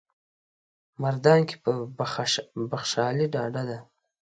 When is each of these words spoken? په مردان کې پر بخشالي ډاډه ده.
په 0.91 0.97
مردان 1.03 1.39
کې 1.47 1.55
پر 1.63 1.75
بخشالي 2.71 3.25
ډاډه 3.33 3.63
ده. 3.69 3.79